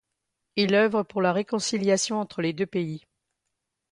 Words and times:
Il 0.55 0.73
œuvre 0.73 1.03
pour 1.03 1.21
la 1.21 1.31
réconciliation 1.31 2.19
entre 2.19 2.41
les 2.41 2.53
deux 2.53 2.65
pays. 2.65 3.05